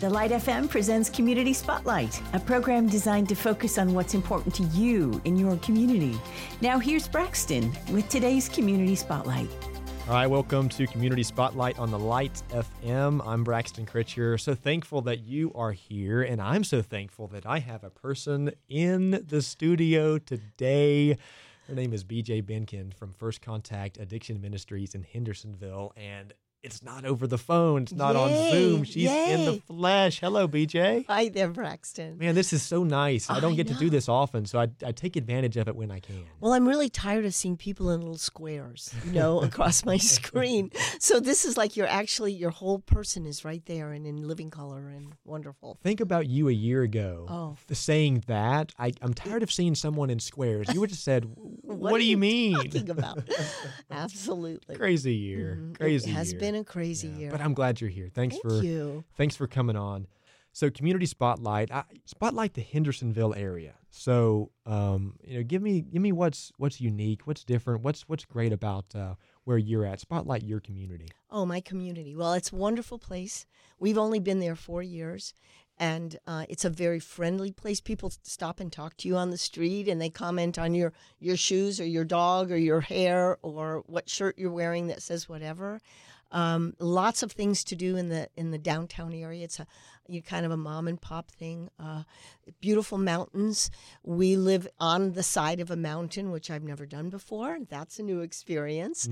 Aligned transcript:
The 0.00 0.08
Light 0.08 0.30
FM 0.30 0.70
presents 0.70 1.10
Community 1.10 1.52
Spotlight, 1.52 2.22
a 2.32 2.38
program 2.38 2.86
designed 2.88 3.28
to 3.30 3.34
focus 3.34 3.78
on 3.78 3.94
what's 3.94 4.14
important 4.14 4.54
to 4.54 4.62
you 4.62 5.20
in 5.24 5.36
your 5.36 5.56
community. 5.56 6.16
Now, 6.60 6.78
here's 6.78 7.08
Braxton 7.08 7.76
with 7.90 8.08
today's 8.08 8.48
Community 8.48 8.94
Spotlight. 8.94 9.50
All 10.06 10.14
right, 10.14 10.28
welcome 10.28 10.68
to 10.68 10.86
Community 10.86 11.24
Spotlight 11.24 11.80
on 11.80 11.90
the 11.90 11.98
Light 11.98 12.40
FM. 12.50 13.26
I'm 13.26 13.42
Braxton 13.42 13.86
Critcher. 13.86 14.38
So 14.38 14.54
thankful 14.54 15.02
that 15.02 15.24
you 15.24 15.50
are 15.56 15.72
here, 15.72 16.22
and 16.22 16.40
I'm 16.40 16.62
so 16.62 16.80
thankful 16.80 17.26
that 17.26 17.44
I 17.44 17.58
have 17.58 17.82
a 17.82 17.90
person 17.90 18.52
in 18.68 19.24
the 19.26 19.42
studio 19.42 20.18
today. 20.18 21.18
Her 21.66 21.74
name 21.74 21.92
is 21.92 22.04
BJ 22.04 22.40
Behnken 22.44 22.94
from 22.94 23.14
First 23.14 23.42
Contact 23.42 23.98
Addiction 23.98 24.40
Ministries 24.40 24.94
in 24.94 25.02
Hendersonville, 25.02 25.92
and 25.96 26.34
it's 26.62 26.82
not 26.82 27.04
over 27.04 27.26
the 27.26 27.38
phone. 27.38 27.82
It's 27.82 27.92
not 27.92 28.16
on 28.16 28.30
Zoom. 28.50 28.82
She's 28.84 29.08
in 29.10 29.44
the 29.44 29.62
flesh. 29.66 30.20
Hello, 30.20 30.48
BJ. 30.48 31.06
Hi 31.06 31.28
there, 31.28 31.48
Braxton. 31.48 32.18
Man, 32.18 32.34
this 32.34 32.52
is 32.52 32.62
so 32.62 32.82
nice. 32.82 33.30
I 33.30 33.38
don't 33.38 33.52
I 33.52 33.56
get 33.56 33.68
to 33.68 33.74
do 33.74 33.88
this 33.88 34.08
often, 34.08 34.44
so 34.44 34.58
I, 34.58 34.68
I 34.84 34.90
take 34.92 35.14
advantage 35.16 35.56
of 35.56 35.68
it 35.68 35.76
when 35.76 35.90
I 35.90 36.00
can. 36.00 36.24
Well, 36.40 36.52
I'm 36.52 36.66
really 36.66 36.88
tired 36.88 37.24
of 37.24 37.32
seeing 37.34 37.56
people 37.56 37.90
in 37.90 38.00
little 38.00 38.18
squares, 38.18 38.92
you 39.06 39.12
know, 39.12 39.40
across 39.48 39.84
my 39.84 39.96
screen. 39.98 40.70
So 40.98 41.20
this 41.20 41.44
is 41.44 41.56
like 41.56 41.76
you're 41.76 41.86
actually 41.86 42.32
your 42.32 42.50
whole 42.50 42.80
person 42.80 43.24
is 43.24 43.44
right 43.44 43.64
there 43.66 43.92
and 43.92 44.04
in 44.06 44.26
living 44.26 44.50
color 44.50 44.88
and 44.88 45.12
wonderful. 45.24 45.78
Think 45.82 46.00
about 46.00 46.26
you 46.28 46.48
a 46.48 46.52
year 46.52 46.82
ago. 46.82 47.26
Oh. 47.28 47.56
saying 47.72 48.24
that. 48.26 48.72
I, 48.78 48.92
I'm 49.00 49.14
tired 49.14 49.42
of 49.44 49.52
seeing 49.52 49.74
someone 49.76 50.10
in 50.10 50.18
squares. 50.18 50.72
You 50.74 50.80
would 50.80 50.90
have 50.90 50.98
said, 50.98 51.24
"What, 51.36 51.94
are 51.94 51.98
do 51.98 52.04
you, 52.04 52.10
you 52.10 52.16
mean?" 52.16 52.56
Talking 52.56 52.90
about 52.90 53.20
absolutely 53.90 54.76
Crazy 54.76 55.14
year, 55.14 55.58
Mhm. 55.60 55.78
crazy. 55.78 56.10
It 56.10 56.14
has 56.14 56.32
year. 56.32 56.40
been 56.40 56.47
a 56.54 56.64
crazy 56.64 57.08
Yeah, 57.08 57.16
year. 57.16 57.30
But 57.30 57.40
I'm 57.40 57.54
glad 57.54 57.80
you're 57.80 57.90
here. 57.90 58.08
Thanks 58.12 58.36
Thank 58.36 58.42
for 58.42 58.62
you. 58.62 59.04
thanks 59.16 59.36
for 59.36 59.46
coming 59.46 59.76
on. 59.76 60.06
So, 60.52 60.70
community 60.70 61.06
spotlight, 61.06 61.70
I, 61.70 61.84
spotlight 62.04 62.54
the 62.54 62.62
Hendersonville 62.62 63.34
area. 63.36 63.74
So, 63.90 64.50
um, 64.66 65.14
you 65.22 65.38
know, 65.38 65.44
give 65.44 65.62
me 65.62 65.82
give 65.82 66.02
me 66.02 66.10
what's 66.12 66.50
what's 66.58 66.80
unique, 66.80 67.26
what's 67.26 67.44
different, 67.44 67.82
what's 67.82 68.08
what's 68.08 68.24
great 68.24 68.52
about 68.52 68.86
uh, 68.94 69.14
where 69.44 69.58
you're 69.58 69.84
at. 69.84 70.00
Spotlight 70.00 70.42
your 70.42 70.60
community. 70.60 71.08
Oh, 71.30 71.46
my 71.46 71.60
community. 71.60 72.16
Well, 72.16 72.32
it's 72.32 72.52
a 72.52 72.56
wonderful 72.56 72.98
place. 72.98 73.46
We've 73.78 73.98
only 73.98 74.18
been 74.18 74.40
there 74.40 74.56
four 74.56 74.82
years, 74.82 75.34
and 75.78 76.18
uh, 76.26 76.44
it's 76.48 76.64
a 76.64 76.70
very 76.70 76.98
friendly 76.98 77.52
place. 77.52 77.80
People 77.80 78.12
stop 78.22 78.60
and 78.60 78.72
talk 78.72 78.96
to 78.98 79.08
you 79.08 79.16
on 79.16 79.30
the 79.30 79.38
street, 79.38 79.88
and 79.88 80.00
they 80.00 80.10
comment 80.10 80.58
on 80.58 80.74
your 80.74 80.92
your 81.20 81.36
shoes 81.36 81.80
or 81.80 81.86
your 81.86 82.04
dog 82.04 82.50
or 82.50 82.56
your 82.56 82.80
hair 82.80 83.38
or 83.42 83.82
what 83.86 84.08
shirt 84.08 84.38
you're 84.38 84.50
wearing 84.50 84.88
that 84.88 85.02
says 85.02 85.28
whatever. 85.28 85.80
Um, 86.30 86.74
lots 86.78 87.22
of 87.22 87.32
things 87.32 87.64
to 87.64 87.76
do 87.76 87.96
in 87.96 88.08
the 88.08 88.28
in 88.36 88.50
the 88.50 88.58
downtown 88.58 89.12
area. 89.14 89.44
It's 89.44 89.60
a 89.60 89.66
you 90.08 90.22
kind 90.22 90.46
of 90.46 90.52
a 90.52 90.56
mom 90.56 90.88
and 90.88 91.00
pop 91.00 91.30
thing. 91.30 91.68
Uh, 91.78 92.02
beautiful 92.60 92.98
mountains. 92.98 93.70
We 94.02 94.36
live 94.36 94.66
on 94.80 95.12
the 95.12 95.22
side 95.22 95.60
of 95.60 95.70
a 95.70 95.76
mountain, 95.76 96.30
which 96.30 96.50
I've 96.50 96.62
never 96.62 96.86
done 96.86 97.10
before. 97.10 97.58
That's 97.68 97.98
a 97.98 98.02
new 98.02 98.20
experience. 98.20 99.06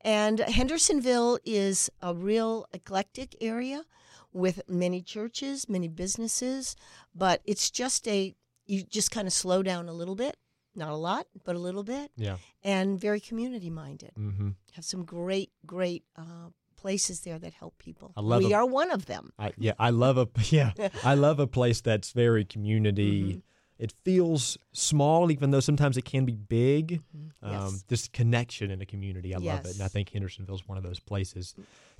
And 0.00 0.40
Hendersonville 0.40 1.38
is 1.44 1.90
a 2.02 2.14
real 2.14 2.66
eclectic 2.72 3.36
area 3.42 3.84
with 4.32 4.60
many 4.68 5.02
churches, 5.02 5.68
many 5.68 5.88
businesses, 5.88 6.76
but 7.14 7.40
it's 7.44 7.70
just 7.70 8.06
a, 8.08 8.34
you 8.66 8.82
just 8.82 9.10
kind 9.10 9.26
of 9.26 9.32
slow 9.32 9.62
down 9.62 9.88
a 9.88 9.92
little 9.92 10.14
bit, 10.14 10.36
not 10.74 10.90
a 10.90 10.96
lot, 10.96 11.26
but 11.44 11.56
a 11.56 11.58
little 11.58 11.82
bit, 11.82 12.10
Yeah. 12.16 12.36
and 12.62 13.00
very 13.00 13.20
community 13.20 13.70
minded. 13.70 14.12
Mm-hmm. 14.18 14.50
Have 14.74 14.84
some 14.84 15.04
great, 15.04 15.50
great 15.66 16.04
uh, 16.16 16.50
places 16.76 17.20
there 17.20 17.38
that 17.38 17.54
help 17.54 17.78
people. 17.78 18.12
I 18.16 18.20
love 18.20 18.42
we 18.44 18.52
a- 18.52 18.56
are 18.58 18.66
one 18.66 18.90
of 18.90 19.06
them. 19.06 19.32
I, 19.38 19.52
yeah, 19.56 19.72
I 19.78 19.90
love 19.90 20.18
a 20.18 20.28
yeah, 20.50 20.72
I 21.02 21.14
love 21.14 21.40
a 21.40 21.46
place 21.46 21.80
that's 21.80 22.12
very 22.12 22.44
community. 22.44 23.22
Mm-hmm. 23.22 23.38
It 23.80 23.94
feels 24.04 24.58
small, 24.72 25.30
even 25.30 25.52
though 25.52 25.60
sometimes 25.60 25.96
it 25.96 26.04
can 26.04 26.24
be 26.24 26.34
big. 26.34 27.00
Um, 27.42 27.52
Yes. 27.52 27.84
This 27.88 28.08
connection 28.08 28.70
in 28.72 28.80
a 28.82 28.86
community, 28.86 29.34
I 29.34 29.38
love 29.38 29.64
it, 29.66 29.74
and 29.74 29.82
I 29.82 29.88
think 29.88 30.10
Hendersonville 30.10 30.56
is 30.56 30.66
one 30.66 30.76
of 30.78 30.82
those 30.84 30.98
places. 31.00 31.54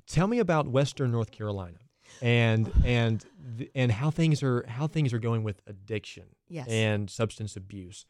Tell 0.05 0.27
me 0.27 0.39
about 0.39 0.67
Western 0.67 1.09
North 1.11 1.31
Carolina, 1.31 1.77
and 2.21 2.71
and 2.85 3.25
and 3.75 3.91
how 3.91 4.09
things 4.11 4.43
are 4.43 4.65
how 4.67 4.87
things 4.87 5.13
are 5.13 5.19
going 5.19 5.43
with 5.43 5.61
addiction 5.67 6.25
Yes. 6.47 6.67
and 6.67 7.09
substance 7.09 7.55
abuse. 7.55 8.05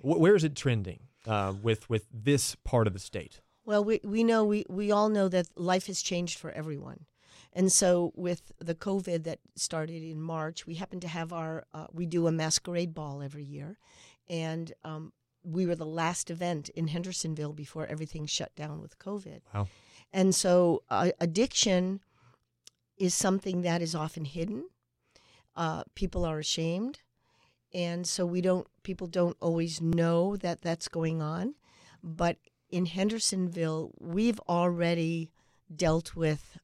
Wh- 0.00 0.18
where 0.20 0.34
is 0.34 0.44
it 0.44 0.54
trending 0.56 1.00
uh, 1.26 1.54
with 1.62 1.88
with 1.90 2.06
this 2.12 2.54
part 2.56 2.86
of 2.86 2.92
the 2.92 2.98
state? 2.98 3.40
Well, 3.64 3.84
we, 3.84 4.00
we 4.02 4.24
know, 4.24 4.44
we, 4.44 4.64
we 4.68 4.90
all 4.90 5.08
know 5.08 5.28
that 5.28 5.46
life 5.56 5.86
has 5.86 6.02
changed 6.02 6.36
for 6.36 6.50
everyone. 6.50 7.06
And 7.52 7.70
so, 7.70 8.12
with 8.16 8.50
the 8.58 8.74
COVID 8.74 9.22
that 9.22 9.38
started 9.54 10.02
in 10.02 10.20
March, 10.20 10.66
we 10.66 10.74
happen 10.74 10.98
to 10.98 11.06
have 11.06 11.32
our, 11.32 11.64
uh, 11.72 11.86
we 11.92 12.06
do 12.06 12.26
a 12.26 12.32
masquerade 12.32 12.92
ball 12.92 13.22
every 13.22 13.44
year. 13.44 13.78
And 14.28 14.72
um, 14.84 15.12
we 15.44 15.64
were 15.66 15.76
the 15.76 15.86
last 15.86 16.28
event 16.28 16.70
in 16.70 16.88
Hendersonville 16.88 17.52
before 17.52 17.86
everything 17.86 18.26
shut 18.26 18.52
down 18.56 18.80
with 18.80 18.98
COVID. 18.98 19.42
Wow. 19.54 19.68
And 20.12 20.34
so, 20.34 20.82
uh, 20.90 21.10
addiction 21.20 22.00
is 23.02 23.14
something 23.14 23.62
that 23.62 23.82
is 23.82 23.96
often 23.96 24.24
hidden. 24.24 24.68
Uh, 25.56 25.82
people 25.96 26.24
are 26.24 26.38
ashamed. 26.38 27.00
And 27.74 28.06
so, 28.06 28.24
we 28.24 28.40
don't, 28.40 28.66
people 28.84 29.08
don't 29.08 29.36
always 29.40 29.80
know 29.80 30.36
that 30.36 30.62
that's 30.62 30.86
going 30.86 31.20
on. 31.20 31.54
But 32.02 32.36
in 32.70 32.86
Hendersonville, 32.86 33.90
we've 33.98 34.38
already 34.48 35.32
dealt 35.74 36.14
with 36.14 36.58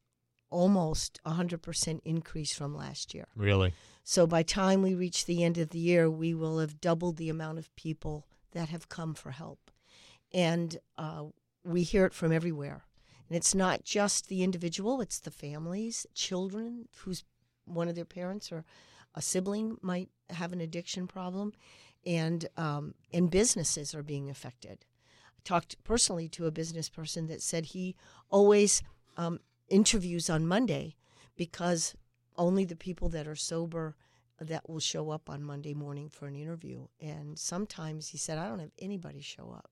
almost 0.48 1.18
100% 1.26 2.00
increase 2.04 2.54
from 2.54 2.76
last 2.76 3.14
year. 3.14 3.26
Really? 3.34 3.72
So 4.04 4.26
by 4.26 4.44
time 4.44 4.80
we 4.80 4.94
reach 4.94 5.26
the 5.26 5.42
end 5.42 5.58
of 5.58 5.70
the 5.70 5.78
year, 5.78 6.08
we 6.08 6.34
will 6.34 6.60
have 6.60 6.80
doubled 6.80 7.16
the 7.16 7.28
amount 7.28 7.58
of 7.58 7.74
people 7.74 8.26
that 8.52 8.68
have 8.68 8.88
come 8.88 9.14
for 9.14 9.32
help. 9.32 9.70
And 10.32 10.78
uh, 10.96 11.24
we 11.64 11.82
hear 11.82 12.06
it 12.06 12.14
from 12.14 12.32
everywhere. 12.32 12.84
And 13.28 13.36
it's 13.36 13.54
not 13.54 13.84
just 13.84 14.28
the 14.28 14.42
individual, 14.42 15.00
it's 15.00 15.20
the 15.20 15.30
families, 15.30 16.06
children 16.14 16.88
whose 17.04 17.24
one 17.64 17.88
of 17.88 17.94
their 17.94 18.04
parents 18.04 18.50
or 18.50 18.64
a 19.14 19.22
sibling 19.22 19.76
might 19.82 20.08
have 20.30 20.52
an 20.52 20.60
addiction 20.60 21.06
problem, 21.06 21.52
and, 22.06 22.48
um, 22.56 22.94
and 23.12 23.30
businesses 23.30 23.94
are 23.94 24.02
being 24.02 24.30
affected. 24.30 24.84
I 25.36 25.40
talked 25.44 25.82
personally 25.84 26.28
to 26.30 26.46
a 26.46 26.50
business 26.50 26.88
person 26.88 27.26
that 27.26 27.42
said 27.42 27.66
he 27.66 27.96
always 28.30 28.82
um, 29.16 29.40
interviews 29.68 30.30
on 30.30 30.46
Monday 30.46 30.96
because 31.36 31.94
only 32.36 32.64
the 32.64 32.76
people 32.76 33.08
that 33.10 33.26
are 33.26 33.36
sober 33.36 33.96
that 34.40 34.68
will 34.68 34.80
show 34.80 35.10
up 35.10 35.28
on 35.28 35.42
Monday 35.42 35.74
morning 35.74 36.08
for 36.08 36.26
an 36.26 36.36
interview. 36.36 36.86
And 37.00 37.38
sometimes 37.38 38.08
he 38.08 38.18
said, 38.18 38.38
I 38.38 38.48
don't 38.48 38.60
have 38.60 38.70
anybody 38.78 39.20
show 39.20 39.52
up. 39.54 39.70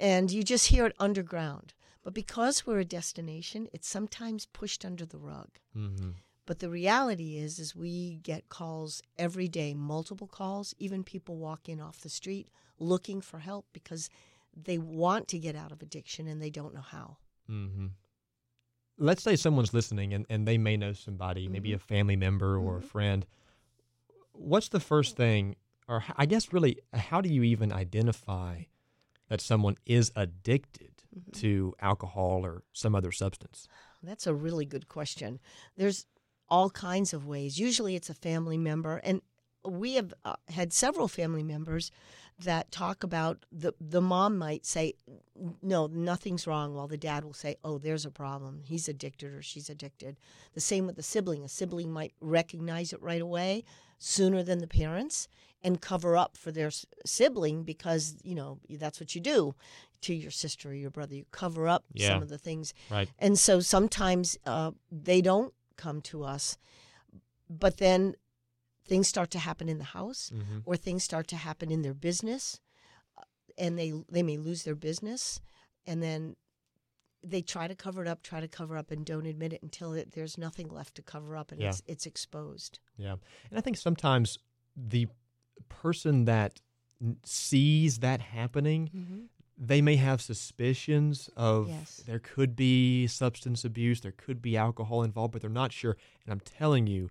And 0.00 0.30
you 0.30 0.42
just 0.42 0.68
hear 0.68 0.86
it 0.86 0.96
underground. 0.98 1.74
But 2.02 2.14
because 2.14 2.66
we're 2.66 2.80
a 2.80 2.84
destination, 2.84 3.68
it's 3.72 3.88
sometimes 3.88 4.46
pushed 4.46 4.84
under 4.84 5.06
the 5.06 5.18
rug. 5.18 5.48
Mm-hmm. 5.76 6.10
But 6.46 6.58
the 6.58 6.68
reality 6.68 7.36
is, 7.38 7.58
is 7.58 7.76
we 7.76 8.18
get 8.22 8.48
calls 8.48 9.02
every 9.16 9.46
day, 9.46 9.74
multiple 9.74 10.26
calls, 10.26 10.74
even 10.78 11.04
people 11.04 11.36
walk 11.36 11.68
in 11.68 11.80
off 11.80 12.00
the 12.00 12.08
street 12.08 12.48
looking 12.78 13.20
for 13.20 13.38
help 13.38 13.66
because 13.72 14.10
they 14.54 14.76
want 14.76 15.28
to 15.28 15.38
get 15.38 15.54
out 15.54 15.70
of 15.70 15.82
addiction 15.82 16.26
and 16.26 16.42
they 16.42 16.50
don't 16.50 16.74
know 16.74 16.80
how. 16.80 17.18
Mm-hmm. 17.48 17.86
Let's 18.98 19.22
say 19.22 19.36
someone's 19.36 19.72
listening 19.72 20.12
and, 20.12 20.26
and 20.28 20.46
they 20.46 20.58
may 20.58 20.76
know 20.76 20.92
somebody, 20.92 21.48
maybe 21.48 21.72
a 21.72 21.78
family 21.78 22.16
member 22.16 22.58
or 22.58 22.78
a 22.78 22.82
friend. 22.82 23.24
What's 24.32 24.68
the 24.68 24.80
first 24.80 25.16
thing, 25.16 25.56
or 25.88 26.04
I 26.16 26.26
guess 26.26 26.52
really, 26.52 26.78
how 26.92 27.20
do 27.20 27.28
you 27.32 27.42
even 27.44 27.72
identify 27.72 28.62
that 29.32 29.40
someone 29.40 29.76
is 29.86 30.12
addicted 30.14 30.92
mm-hmm. 31.18 31.30
to 31.40 31.72
alcohol 31.80 32.44
or 32.44 32.64
some 32.74 32.94
other 32.94 33.10
substance? 33.10 33.66
That's 34.02 34.26
a 34.26 34.34
really 34.34 34.66
good 34.66 34.88
question. 34.90 35.40
There's 35.74 36.04
all 36.50 36.68
kinds 36.68 37.14
of 37.14 37.26
ways. 37.26 37.58
Usually 37.58 37.96
it's 37.96 38.10
a 38.10 38.14
family 38.14 38.58
member. 38.58 38.98
And 38.98 39.22
we 39.64 39.94
have 39.94 40.12
uh, 40.24 40.34
had 40.48 40.72
several 40.72 41.08
family 41.08 41.42
members 41.42 41.90
that 42.38 42.70
talk 42.72 43.04
about 43.04 43.44
the, 43.52 43.72
the 43.80 44.00
mom 44.00 44.36
might 44.38 44.66
say, 44.66 44.94
no, 45.62 45.86
nothing's 45.86 46.46
wrong, 46.46 46.74
while 46.74 46.88
the 46.88 46.96
dad 46.96 47.24
will 47.24 47.34
say, 47.34 47.56
oh, 47.62 47.78
there's 47.78 48.04
a 48.04 48.10
problem. 48.10 48.62
He's 48.64 48.88
addicted 48.88 49.32
or 49.32 49.42
she's 49.42 49.70
addicted. 49.70 50.18
The 50.54 50.60
same 50.60 50.86
with 50.86 50.96
the 50.96 51.02
sibling. 51.02 51.44
A 51.44 51.48
sibling 51.48 51.92
might 51.92 52.14
recognize 52.20 52.92
it 52.92 53.00
right 53.02 53.20
away 53.20 53.64
sooner 53.98 54.42
than 54.42 54.58
the 54.58 54.66
parents 54.66 55.28
and 55.62 55.80
cover 55.80 56.16
up 56.16 56.36
for 56.36 56.50
their 56.50 56.70
sibling 57.06 57.62
because, 57.62 58.16
you 58.24 58.34
know, 58.34 58.58
that's 58.70 58.98
what 58.98 59.14
you 59.14 59.20
do 59.20 59.54
to 60.00 60.12
your 60.14 60.32
sister 60.32 60.70
or 60.70 60.74
your 60.74 60.90
brother. 60.90 61.14
You 61.14 61.26
cover 61.30 61.68
up 61.68 61.84
Yeah. 61.92 62.08
some 62.08 62.22
of 62.22 62.28
the 62.28 62.38
things 62.38 62.74
Right. 62.90 63.08
and 63.20 63.38
so 63.38 63.60
sometimes 63.60 64.36
uh, 64.44 64.72
they 64.90 65.20
don't 65.20 65.54
come 65.76 66.00
to 66.02 66.24
us, 66.24 66.58
but 67.48 67.76
then 67.76 68.14
things 68.84 69.08
start 69.08 69.30
to 69.30 69.38
happen 69.38 69.68
in 69.68 69.78
the 69.78 69.84
house 69.84 70.30
Mm-hmm. 70.34 70.58
or 70.64 70.76
things 70.76 71.04
start 71.04 71.26
to 71.28 71.36
happen 71.36 71.70
in 71.70 71.82
their 71.82 71.94
business 71.94 72.60
uh, 73.18 73.22
and 73.58 73.78
they 73.78 73.92
they 74.10 74.22
may 74.22 74.36
lose 74.36 74.62
their 74.64 74.74
business 74.74 75.40
and 75.86 76.02
then 76.02 76.36
they 77.24 77.40
try 77.42 77.68
to 77.68 77.74
cover 77.76 78.02
it 78.02 78.08
up, 78.08 78.22
try 78.24 78.40
to 78.40 78.48
cover 78.48 78.76
up, 78.76 78.90
and 78.90 79.06
don't 79.06 79.26
admit 79.26 79.52
it 79.52 79.62
until 79.62 79.92
it, 79.92 80.10
there's 80.10 80.36
nothing 80.36 80.68
left 80.68 80.96
to 80.96 81.02
cover 81.02 81.36
up 81.36 81.52
and 81.52 81.60
Yeah. 81.60 81.68
it's 81.68 81.82
it's 81.86 82.06
exposed. 82.06 82.80
Yeah. 82.96 83.12
And 83.50 83.58
I 83.58 83.60
think 83.60 83.76
sometimes 83.76 84.38
the 84.76 85.06
person 85.68 86.24
that 86.24 86.60
sees 87.24 87.98
that 87.98 88.20
happening, 88.20 89.28
they 89.58 89.80
may 89.82 89.96
have 89.96 90.20
suspicions 90.20 91.28
of 91.36 91.68
Yes. 91.68 92.02
there 92.06 92.18
could 92.18 92.56
be 92.56 93.06
substance 93.06 93.64
abuse, 93.64 94.00
there 94.00 94.12
could 94.12 94.40
be 94.42 94.56
alcohol 94.56 95.02
involved, 95.02 95.32
but 95.32 95.40
they're 95.42 95.50
not 95.50 95.72
sure. 95.72 95.96
And 96.24 96.32
I'm 96.32 96.40
telling 96.40 96.86
you, 96.86 97.10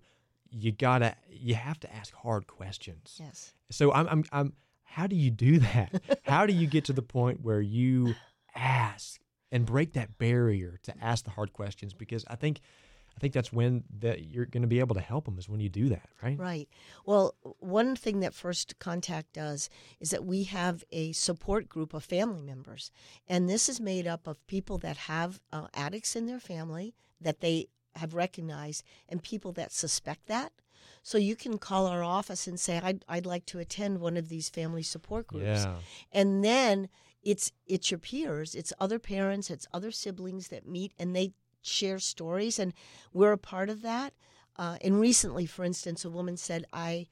you 0.50 0.72
gotta, 0.72 1.16
you 1.42 1.54
have 1.54 1.80
to 1.80 1.94
ask 1.94 2.14
hard 2.14 2.46
questions. 2.46 3.16
Yes. 3.18 3.54
So 3.70 3.92
I'm, 3.92 4.06
I'm, 4.08 4.24
I'm. 4.32 4.52
How 4.84 5.06
do 5.06 5.16
you 5.16 5.30
do 5.30 5.58
that? 5.60 6.02
how 6.22 6.46
do 6.46 6.52
you 6.52 6.66
get 6.66 6.84
to 6.86 6.92
the 6.92 7.02
point 7.02 7.40
where 7.42 7.60
you 7.60 8.14
ask 8.54 9.20
and 9.50 9.66
break 9.66 9.94
that 9.94 10.18
barrier 10.18 10.78
to 10.84 10.94
ask 11.00 11.24
the 11.24 11.30
hard 11.30 11.52
questions? 11.52 11.94
Because 11.94 12.24
I 12.28 12.36
think, 12.36 12.60
I 13.16 13.20
think 13.20 13.32
that's 13.32 13.52
when 13.52 13.84
that 14.00 14.24
you're 14.24 14.46
going 14.46 14.62
to 14.62 14.68
be 14.68 14.80
able 14.80 14.94
to 14.94 15.00
help 15.00 15.24
them 15.24 15.38
is 15.38 15.48
when 15.48 15.60
you 15.60 15.68
do 15.68 15.88
that, 15.88 16.08
right? 16.22 16.38
Right. 16.38 16.68
Well, 17.06 17.34
one 17.58 17.96
thing 17.96 18.20
that 18.20 18.34
First 18.34 18.78
Contact 18.78 19.32
does 19.32 19.68
is 20.00 20.10
that 20.10 20.24
we 20.24 20.44
have 20.44 20.84
a 20.92 21.12
support 21.12 21.68
group 21.68 21.94
of 21.94 22.04
family 22.04 22.42
members. 22.42 22.90
And 23.26 23.48
this 23.48 23.68
is 23.68 23.80
made 23.80 24.06
up 24.06 24.26
of 24.26 24.46
people 24.46 24.78
that 24.78 24.96
have 24.96 25.40
uh, 25.52 25.68
addicts 25.74 26.14
in 26.14 26.26
their 26.26 26.40
family 26.40 26.94
that 27.20 27.40
they 27.40 27.68
have 27.96 28.14
recognized 28.14 28.84
and 29.08 29.22
people 29.22 29.52
that 29.52 29.72
suspect 29.72 30.26
that. 30.26 30.52
So 31.02 31.18
you 31.18 31.36
can 31.36 31.58
call 31.58 31.86
our 31.86 32.02
office 32.02 32.46
and 32.46 32.58
say, 32.58 32.80
I'd, 32.82 33.04
I'd 33.08 33.26
like 33.26 33.46
to 33.46 33.58
attend 33.58 34.00
one 34.00 34.16
of 34.16 34.28
these 34.28 34.48
family 34.48 34.82
support 34.82 35.26
groups. 35.26 35.64
Yeah. 35.64 35.76
And 36.12 36.44
then 36.44 36.88
it's 37.22 37.52
it's 37.66 37.90
your 37.90 37.98
peers, 37.98 38.54
it's 38.54 38.72
other 38.80 38.98
parents, 38.98 39.50
it's 39.50 39.66
other 39.72 39.90
siblings 39.90 40.48
that 40.48 40.66
meet 40.66 40.92
and 40.98 41.14
they 41.14 41.32
share 41.62 41.98
stories, 41.98 42.58
and 42.58 42.74
we're 43.12 43.32
a 43.32 43.38
part 43.38 43.70
of 43.70 43.82
that. 43.82 44.12
Uh, 44.56 44.76
and 44.82 45.00
recently, 45.00 45.46
for 45.46 45.64
instance, 45.64 46.04
a 46.04 46.10
woman 46.10 46.36
said, 46.36 46.64
"I 46.72 47.06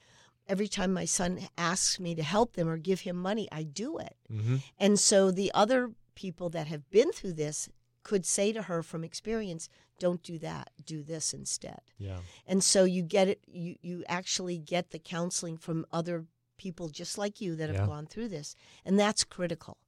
every 0.49 0.69
time 0.69 0.93
my 0.93 1.05
son 1.05 1.49
asks 1.57 2.01
me 2.01 2.15
to 2.17 2.23
help 2.23 2.55
them 2.55 2.69
or 2.69 2.77
give 2.77 3.01
him 3.01 3.17
money, 3.17 3.49
I 3.53 3.63
do 3.63 3.99
it." 3.99 4.17
Mm-hmm. 4.31 4.57
And 4.79 4.99
so 4.99 5.31
the 5.31 5.53
other 5.55 5.93
people 6.15 6.51
that 6.51 6.67
have 6.67 6.91
been 6.91 7.13
through 7.13 7.35
this 7.35 7.69
could 8.03 8.25
say 8.27 8.53
to 8.53 8.63
her 8.63 8.83
from 8.83 9.05
experience, 9.05 9.69
"Don't 9.99 10.23
do 10.23 10.39
that. 10.39 10.71
Do 10.85 11.03
this 11.03 11.35
instead." 11.35 11.81
Yeah. 11.99 12.21
And 12.47 12.63
so 12.65 12.85
you 12.85 13.03
get 13.03 13.29
it. 13.29 13.41
You 13.47 13.77
you 13.83 14.05
actually 14.09 14.59
get 14.59 14.91
the 14.91 14.99
counseling 14.99 15.57
from 15.59 15.87
other 15.93 16.27
people 16.57 16.89
just 16.89 17.17
like 17.19 17.41
you 17.41 17.57
that 17.57 17.69
have 17.69 17.79
Yeah. 17.81 17.87
gone 17.87 18.07
through 18.07 18.29
this, 18.29 18.55
and 18.85 18.99
that's 18.99 19.25
critical. 19.25 19.79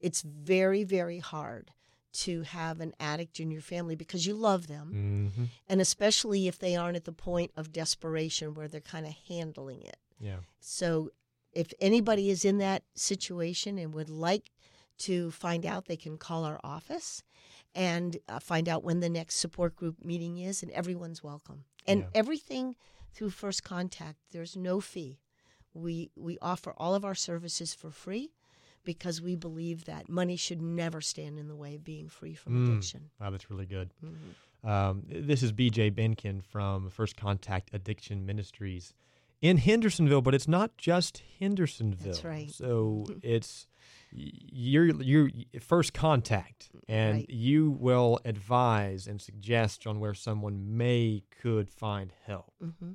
It's 0.00 0.22
very 0.22 0.84
very 0.84 1.18
hard 1.20 1.72
to 2.12 2.42
have 2.42 2.80
an 2.80 2.94
addict 2.98 3.38
in 3.40 3.50
your 3.50 3.60
family 3.60 3.94
because 3.94 4.24
you 4.26 4.34
love 4.34 4.68
them, 4.68 5.30
Mm-hmm. 5.34 5.44
and 5.68 5.80
especially 5.82 6.46
if 6.48 6.58
they 6.58 6.74
aren't 6.74 6.96
at 6.96 7.04
the 7.04 7.12
point 7.12 7.52
of 7.56 7.72
desperation 7.72 8.54
where 8.54 8.68
they're 8.68 8.80
kind 8.80 9.04
of 9.06 9.12
handling 9.28 9.82
it. 9.82 9.98
Yeah. 10.18 10.38
So 10.60 11.10
if 11.52 11.72
anybody 11.78 12.30
is 12.30 12.44
in 12.44 12.56
that 12.58 12.84
situation 12.94 13.76
and 13.78 13.92
would 13.94 14.08
like 14.10 14.50
to 14.98 15.30
find 15.30 15.66
out, 15.66 15.84
they 15.86 15.96
can 15.96 16.16
call 16.16 16.44
our 16.44 16.58
office 16.64 17.22
and 17.76 18.16
uh, 18.28 18.40
find 18.40 18.68
out 18.68 18.82
when 18.82 18.98
the 19.00 19.08
next 19.10 19.36
support 19.36 19.76
group 19.76 20.02
meeting 20.02 20.38
is, 20.38 20.62
and 20.62 20.72
everyone's 20.72 21.22
welcome. 21.22 21.64
And 21.86 22.00
Yeah. 22.00 22.06
everything 22.14 22.74
through 23.12 23.30
First 23.30 23.62
Contact, 23.62 24.18
there's 24.32 24.56
no 24.56 24.80
fee. 24.80 25.20
We 25.74 26.10
we 26.16 26.38
offer 26.40 26.72
all 26.78 26.94
of 26.94 27.04
our 27.04 27.14
services 27.14 27.74
for 27.74 27.90
free 27.90 28.32
because 28.82 29.20
we 29.20 29.36
believe 29.36 29.84
that 29.84 30.08
money 30.08 30.36
should 30.36 30.62
never 30.62 31.00
stand 31.02 31.38
in 31.38 31.48
the 31.48 31.56
way 31.56 31.74
of 31.74 31.84
being 31.84 32.08
free 32.08 32.34
from 32.34 32.54
Mm. 32.54 32.70
addiction. 32.70 33.10
Wow, 33.20 33.30
that's 33.30 33.50
really 33.50 33.66
good. 33.66 33.92
Mhm. 34.02 34.68
Um, 34.68 35.02
this 35.06 35.42
is 35.42 35.52
BJ 35.52 35.90
Behnken 35.90 36.42
from 36.42 36.88
First 36.88 37.16
Contact 37.16 37.70
Addiction 37.74 38.24
Ministries 38.24 38.94
in 39.42 39.58
Hendersonville, 39.58 40.22
but 40.22 40.34
it's 40.34 40.48
not 40.48 40.76
just 40.76 41.22
Hendersonville. 41.38 42.20
right. 42.24 42.50
So 42.50 43.06
it's 43.22 43.66
your 44.12 44.86
you're 45.02 45.30
First 45.60 45.92
Contact, 45.92 46.70
and 46.88 47.14
Right. 47.18 47.30
you 47.30 47.70
will 47.70 48.18
advise 48.24 49.06
and 49.06 49.20
suggest 49.20 49.86
on 49.86 50.00
where 50.00 50.14
someone 50.14 50.76
may 50.76 51.24
could 51.42 51.68
find 51.68 52.12
help. 52.24 52.52
hmm 52.60 52.92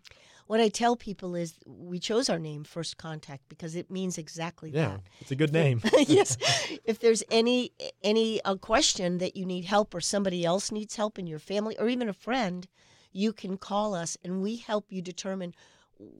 What 0.48 0.60
I 0.60 0.70
tell 0.70 0.96
people 0.96 1.36
is 1.36 1.60
we 1.66 2.00
chose 2.00 2.28
our 2.30 2.40
name 2.40 2.64
First 2.64 2.98
Contact 2.98 3.44
because 3.50 3.76
it 3.76 3.92
means 3.92 4.18
exactly 4.18 4.72
Yeah, 4.72 4.88
that. 4.90 5.02
it's 5.20 5.32
a 5.32 5.36
good 5.36 5.54
name. 5.54 5.82
yes. 6.08 6.38
If 6.86 7.00
there's 7.00 7.24
any 7.30 7.72
any 8.04 8.42
uh, 8.44 8.56
question 8.56 9.20
that 9.20 9.36
you 9.36 9.46
need 9.46 9.66
help 9.66 9.94
or 9.94 10.02
somebody 10.02 10.44
else 10.44 10.72
needs 10.72 10.96
help 10.96 11.20
in 11.20 11.28
your 11.28 11.40
family 11.40 11.78
or 11.78 11.88
even 11.88 12.10
a 12.10 12.14
friend, 12.14 12.68
you 13.12 13.32
can 13.34 13.58
call 13.58 13.94
us 13.94 14.18
and 14.24 14.42
we 14.42 14.56
help 14.56 14.86
you 14.92 15.02
determine 15.02 15.54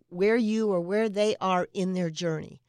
where 0.10 0.38
you 0.38 0.70
or 0.70 0.82
where 0.82 1.10
they 1.10 1.36
are 1.42 1.68
in 1.74 1.94
their 1.94 2.10
journey. 2.10 2.62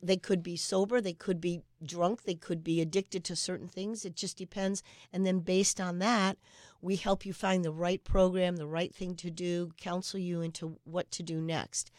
They 0.00 0.16
could 0.16 0.44
be 0.44 0.56
sober, 0.56 1.00
they 1.00 1.12
could 1.12 1.40
be 1.40 1.62
drunk, 1.84 2.22
they 2.22 2.36
could 2.36 2.62
be 2.62 2.80
addicted 2.80 3.24
to 3.24 3.34
certain 3.34 3.66
things. 3.66 4.04
It 4.04 4.14
just 4.14 4.36
depends. 4.36 4.82
And 5.12 5.26
then 5.26 5.40
based 5.40 5.80
on 5.80 5.98
that, 5.98 6.38
we 6.80 6.94
help 6.94 7.26
you 7.26 7.32
find 7.32 7.64
the 7.64 7.72
right 7.72 8.02
program, 8.04 8.56
the 8.56 8.66
right 8.66 8.94
thing 8.94 9.16
to 9.16 9.30
do, 9.30 9.72
counsel 9.76 10.20
you 10.20 10.40
into 10.40 10.78
what 10.84 11.10
to 11.12 11.24
do 11.24 11.40
next. 11.40 11.90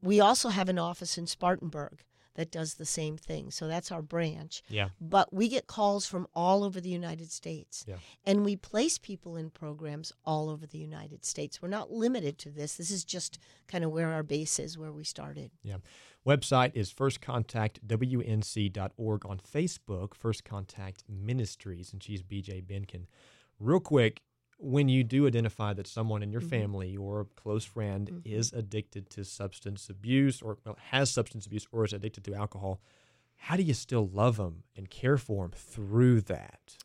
We 0.00 0.20
also 0.20 0.48
have 0.48 0.70
an 0.70 0.78
office 0.78 1.18
in 1.18 1.26
Spartanburg 1.26 2.02
that 2.38 2.50
does 2.52 2.74
the 2.74 2.86
same 2.86 3.16
thing. 3.16 3.50
So 3.50 3.66
that's 3.66 3.90
our 3.90 4.00
branch. 4.00 4.62
yeah, 4.68 4.90
But 5.00 5.34
we 5.34 5.48
get 5.48 5.66
calls 5.66 6.06
from 6.06 6.28
all 6.36 6.62
over 6.62 6.80
the 6.80 6.88
United 6.88 7.32
States. 7.32 7.84
Yeah. 7.86 7.96
And 8.24 8.44
we 8.44 8.54
place 8.54 8.96
people 8.96 9.34
in 9.36 9.50
programs 9.50 10.12
all 10.24 10.48
over 10.48 10.64
the 10.64 10.78
United 10.78 11.24
States. 11.24 11.60
We're 11.60 11.66
not 11.66 11.90
limited 11.90 12.38
to 12.38 12.48
this. 12.50 12.76
This 12.76 12.92
is 12.92 13.04
just 13.04 13.40
kind 13.66 13.82
of 13.82 13.90
where 13.90 14.12
our 14.12 14.22
base 14.22 14.60
is, 14.60 14.78
where 14.78 14.92
we 14.92 15.02
started. 15.02 15.50
yeah. 15.64 15.78
Website 16.24 16.70
is 16.74 16.92
firstcontactwnc.org. 16.92 19.26
On 19.26 19.38
Facebook, 19.38 20.14
First 20.14 20.44
Contact 20.44 21.02
Ministries, 21.08 21.92
and 21.92 22.00
she's 22.02 22.22
BJ 22.22 22.62
Behnken. 22.62 23.06
Real 23.58 23.80
quick, 23.80 24.20
when 24.60 24.88
you 24.88 25.04
do 25.04 25.26
identify 25.26 25.72
that 25.72 25.86
someone 25.86 26.22
in 26.22 26.32
your 26.32 26.40
Mhm. 26.40 26.48
family 26.50 26.96
or 26.96 27.20
a 27.20 27.24
close 27.24 27.64
friend 27.64 28.10
Mhm. 28.10 28.22
is 28.24 28.52
addicted 28.52 29.08
to 29.10 29.24
substance 29.24 29.88
abuse 29.88 30.42
or 30.42 30.58
well, 30.64 30.76
has 30.90 31.10
substance 31.10 31.46
abuse 31.46 31.66
or 31.70 31.84
is 31.84 31.92
addicted 31.92 32.24
to 32.24 32.34
alcohol, 32.34 32.80
how 33.36 33.56
do 33.56 33.62
you 33.62 33.72
still 33.74 34.08
love 34.08 34.36
them 34.36 34.64
and 34.76 34.90
care 34.90 35.16
for 35.16 35.44
them 35.44 35.52
through 35.52 36.22
that? 36.22 36.76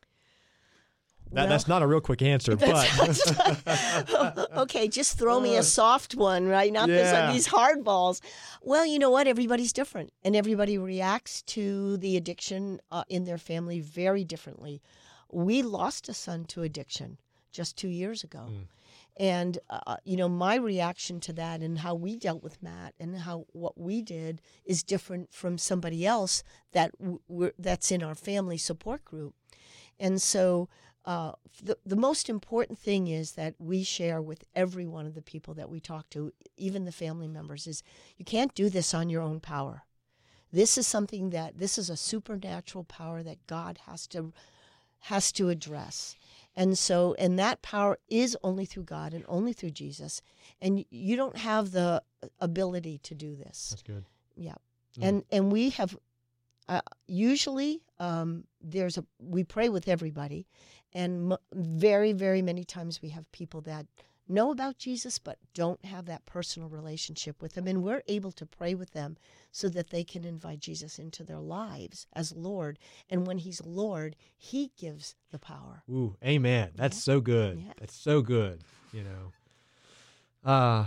That, 1.32 1.50
that's 1.50 1.68
not 1.68 1.82
a 1.82 1.88
real 1.88 2.00
quick 2.02 2.22
answer, 2.34 2.56
but 2.56 2.88
okay, 4.58 4.88
just 4.88 5.18
throw 5.18 5.40
me 5.40 5.56
a 5.58 5.64
soft 5.64 6.14
one, 6.14 6.48
right? 6.48 6.72
Not 6.72 6.88
this, 6.88 7.12
Yeah. 7.12 7.32
these 7.32 7.48
hard 7.48 7.84
balls. 7.84 8.22
Well, 8.62 8.86
you 8.86 9.00
know 9.00 9.10
what? 9.10 9.26
Everybody's 9.28 9.74
different, 9.74 10.14
and 10.24 10.36
everybody 10.36 10.78
reacts 10.78 11.42
to 11.44 11.98
the 11.98 12.18
addiction 12.18 12.82
uh, 12.92 13.04
in 13.10 13.24
their 13.24 13.40
family 13.40 13.80
very 13.80 14.24
differently. 14.24 14.80
We 15.32 15.64
lost 15.64 16.08
a 16.08 16.14
son 16.14 16.46
to 16.46 16.62
addiction 16.62 17.18
just 17.54 17.78
two 17.78 17.88
years 17.88 18.24
ago. 18.24 18.48
Mm. 18.50 18.68
And 19.16 19.60
uh, 19.70 19.98
you 20.04 20.18
know 20.18 20.28
my 20.28 20.56
reaction 20.56 21.20
to 21.22 21.34
that 21.34 21.62
and 21.62 21.78
how 21.78 21.94
we 21.94 22.18
dealt 22.18 22.44
with 22.44 22.62
Matt 22.64 22.96
and 23.00 23.16
how 23.16 23.46
what 23.54 23.80
we 23.80 24.02
did 24.02 24.42
is 24.66 24.82
different 24.84 25.32
from 25.32 25.58
somebody 25.58 26.06
else 26.06 26.44
that 26.72 26.92
we're, 27.28 27.54
that's 27.60 27.92
in 27.92 28.04
our 28.04 28.16
family 28.16 28.58
support 28.58 29.06
group. 29.06 29.36
And 30.00 30.20
so 30.22 30.68
uh, 31.06 31.34
the, 31.62 31.78
the 31.86 31.96
most 31.96 32.30
important 32.30 32.80
thing 32.80 33.08
is 33.08 33.34
that 33.34 33.56
we 33.60 33.84
share 33.84 34.22
with 34.22 34.46
every 34.56 34.88
one 34.88 35.06
of 35.06 35.16
the 35.16 35.22
people 35.22 35.54
that 35.54 35.70
we 35.70 35.80
talk 35.80 36.10
to, 36.12 36.32
even 36.58 36.86
the 36.86 36.92
family 36.92 37.28
members, 37.28 37.68
is 37.68 37.84
you 38.18 38.26
can't 38.26 38.56
do 38.56 38.70
this 38.70 38.94
on 38.94 39.10
your 39.10 39.22
own 39.22 39.40
power. 39.40 39.84
This 40.52 40.78
is 40.78 40.88
something 40.88 41.32
that 41.32 41.58
this 41.58 41.78
is 41.78 41.90
a 41.90 41.98
supernatural 41.98 42.84
power 42.86 43.22
that 43.24 43.46
God 43.48 43.80
has 43.86 44.08
to 44.08 44.34
has 45.08 45.34
to 45.34 45.50
address. 45.50 46.16
And 46.56 46.78
so 46.78 47.16
and 47.18 47.40
that 47.40 47.62
power 47.62 47.98
is 48.10 48.38
only 48.44 48.66
through 48.66 48.84
God 48.84 49.14
and 49.14 49.26
only 49.28 49.54
through 49.54 49.72
Jesus. 49.72 50.22
And 50.62 50.86
you 50.92 51.16
don't 51.16 51.38
have 51.38 51.72
the 51.72 52.04
ability 52.40 53.00
to 53.00 53.16
do 53.16 53.36
this. 53.36 53.70
that's 53.72 53.82
good. 53.84 54.06
Yeah, 54.36 54.56
Mm. 55.00 55.08
and 55.08 55.24
and 55.32 55.52
we 55.52 55.72
have 55.72 55.98
uh, 56.70 56.82
usually 57.08 57.82
um, 58.00 58.44
there's 58.62 58.98
a 58.98 59.06
we 59.20 59.44
pray 59.44 59.70
with 59.70 59.88
everybody, 59.88 60.46
and 60.94 61.34
m- 61.34 61.38
very 61.54 62.14
very 62.14 62.42
many 62.42 62.64
times 62.64 63.02
we 63.02 63.10
have 63.10 63.32
people 63.32 63.62
that 63.62 63.86
know 64.28 64.52
about 64.52 64.78
Jesus 64.78 65.20
but 65.20 65.38
don't 65.54 65.84
have 65.86 66.06
that 66.06 66.26
personal 66.26 66.70
relationship 66.70 67.42
with 67.42 67.56
him, 67.58 67.68
and 67.68 67.84
we're 67.84 68.04
able 68.08 68.32
to 68.34 68.46
pray 68.46 68.74
with 68.76 68.92
them 68.92 69.18
so 69.52 69.70
that 69.70 69.90
they 69.90 70.04
can 70.04 70.24
invite 70.24 70.60
Jesus 70.60 70.98
into 71.00 71.24
their 71.24 71.40
lives 71.40 72.08
as 72.14 72.32
Lord, 72.36 72.80
and 73.10 73.28
when 73.28 73.38
He's 73.40 73.62
Lord, 73.66 74.16
He 74.38 74.72
gives 74.78 75.16
the 75.32 75.40
power. 75.40 75.84
Ooh, 75.90 76.16
amen. 76.24 76.72
That's 76.76 76.98
Yeah. 76.98 77.14
so 77.14 77.22
good. 77.22 77.60
Yeah. 77.60 77.74
That's 77.80 77.96
so 77.96 78.22
good. 78.22 78.64
You 78.92 79.04
know. 79.04 80.50
Uh 80.50 80.86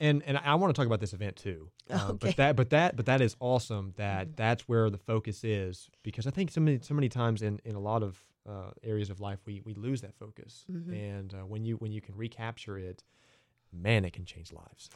and 0.00 0.22
and 0.24 0.36
I 0.38 0.54
want 0.56 0.74
to 0.74 0.78
talk 0.78 0.86
about 0.86 1.00
this 1.00 1.12
event 1.12 1.36
too. 1.36 1.70
Um, 1.90 2.12
Okay. 2.12 2.28
But 2.28 2.36
that 2.36 2.56
but 2.56 2.70
that 2.70 2.96
but 2.96 3.06
that 3.06 3.20
is 3.20 3.36
awesome 3.40 3.92
that 3.96 4.28
Mhm. 4.28 4.36
that's 4.36 4.62
where 4.68 4.88
the 4.90 4.98
focus 4.98 5.44
is 5.44 5.90
because 6.02 6.26
I 6.26 6.30
think 6.30 6.50
so 6.50 6.60
many 6.60 6.78
so 6.82 6.94
many 6.94 7.08
times 7.08 7.42
in 7.42 7.60
in 7.64 7.74
a 7.74 7.80
lot 7.80 8.02
of 8.02 8.18
uh, 8.48 8.70
areas 8.82 9.10
of 9.10 9.20
life, 9.20 9.38
we 9.46 9.60
we 9.64 9.74
lose 9.74 10.00
that 10.02 10.14
focus, 10.14 10.64
Mm-hmm. 10.70 10.92
and 10.92 11.34
uh, 11.34 11.38
when 11.46 11.64
you 11.64 11.76
when 11.76 11.92
you 11.92 12.00
can 12.00 12.16
recapture 12.16 12.78
it, 12.78 13.02
man, 13.72 14.04
it 14.04 14.12
can 14.12 14.24
change 14.24 14.52
lives. 14.52 14.90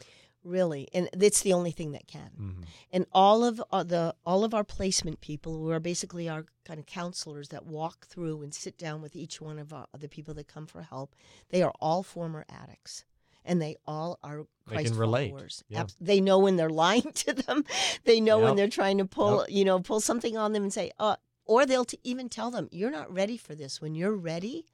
really 0.45 0.87
and 0.95 1.09
it's 1.21 1.41
the 1.43 1.53
only 1.53 1.73
thing 1.73 1.91
that 1.93 2.07
can 2.07 2.31
Mhm. 2.39 2.65
and 2.93 3.07
all 3.11 3.43
of 3.45 3.61
uh, 3.73 3.83
the 3.83 4.15
all 4.25 4.45
of 4.45 4.55
our 4.55 4.63
placement 4.63 5.21
people 5.21 5.53
who 5.59 5.71
are 5.71 5.81
basically 5.81 6.29
our 6.29 6.47
kind 6.65 6.79
of 6.79 6.87
counselors 6.87 7.49
that 7.49 7.67
walk 7.67 8.07
through 8.07 8.43
and 8.43 8.55
sit 8.55 8.79
down 8.79 9.03
with 9.03 9.17
each 9.17 9.41
one 9.41 9.59
of 9.59 9.73
our, 9.73 9.89
the 9.99 10.09
people 10.09 10.35
that 10.35 10.47
come 10.47 10.67
for 10.67 10.83
help 10.83 11.17
they 11.49 11.63
are 11.63 11.73
all 11.81 12.05
former 12.05 12.45
addicts 12.49 13.05
and 13.45 13.61
they 13.61 13.75
all 13.87 14.19
are 14.23 14.47
They 14.69 14.75
Christ 14.75 14.91
can 14.93 14.99
relate. 14.99 15.31
followers. 15.31 15.65
Yeah. 15.69 15.87
They 16.01 16.21
know 16.21 16.39
when 16.41 16.57
they're 16.57 16.69
lying 16.87 17.11
to 17.13 17.33
them. 17.33 17.65
They 18.05 18.21
know 18.21 18.41
when 18.41 18.57
they're 18.57 18.69
trying 18.81 18.99
to 18.99 19.05
pull, 19.05 19.47
you 19.49 19.65
know, 19.65 19.79
pull 19.81 20.01
something 20.01 20.37
on 20.37 20.53
them 20.53 20.65
and 20.65 20.73
say, 20.73 20.91
uh, 20.99 21.15
or 21.47 21.65
they'll 21.65 21.85
t- 21.85 21.99
even 22.05 22.29
tell 22.29 22.51
them, 22.51 22.69
"You're 22.71 22.91
not 22.91 23.13
ready 23.13 23.37
for 23.37 23.55
this. 23.55 23.81
When 23.81 23.95
you're 23.95 24.15
ready, 24.15 24.67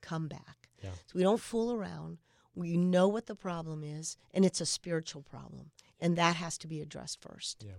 come 0.00 0.28
back." 0.28 0.68
Yeah. 0.82 0.90
So 1.06 1.12
we 1.14 1.22
don't 1.22 1.40
fool 1.40 1.72
around. 1.72 2.18
We 2.54 2.76
know 2.76 3.08
what 3.08 3.26
the 3.26 3.34
problem 3.34 3.82
is, 3.84 4.16
and 4.32 4.44
it's 4.44 4.60
a 4.60 4.66
spiritual 4.66 5.22
problem, 5.22 5.70
and 6.00 6.16
that 6.16 6.36
has 6.36 6.58
to 6.58 6.66
be 6.66 6.80
addressed 6.80 7.20
first. 7.20 7.64
Yeah. 7.66 7.72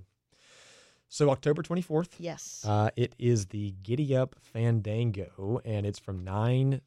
So 1.08 1.30
October 1.30 1.64
twenty 1.64 1.82
fourth. 1.82 2.16
Yes. 2.20 2.64
Uh, 2.66 2.90
it 2.96 3.14
is 3.18 3.48
the 3.48 3.74
Giddy 3.84 4.16
Up 4.16 4.36
Fandango, 4.40 5.60
and 5.66 5.86
it's 5.86 6.00
from 6.00 6.24
nine 6.24 6.82